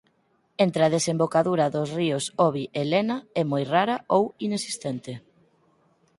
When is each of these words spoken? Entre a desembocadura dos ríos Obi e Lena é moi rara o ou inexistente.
Entre 0.65 0.81
a 0.83 0.93
desembocadura 0.97 1.65
dos 1.75 1.89
ríos 1.97 2.25
Obi 2.47 2.65
e 2.79 2.83
Lena 2.91 3.17
é 3.41 3.43
moi 3.51 3.63
rara 3.73 3.95
o 3.99 4.01
ou 4.17 4.23
inexistente. 4.47 5.13